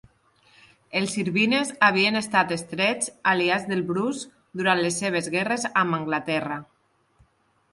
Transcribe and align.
Els 0.99 1.17
Irvines 1.23 1.73
havien 1.87 2.17
estat 2.21 2.53
estrets 2.55 3.11
aliats 3.33 3.67
dels 3.73 3.85
Bruce 3.91 4.33
durant 4.63 4.83
les 4.87 4.99
seves 5.03 5.29
guerres 5.37 5.67
amb 5.83 5.99
Anglaterra. 5.99 6.59